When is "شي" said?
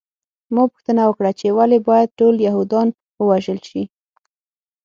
3.69-3.83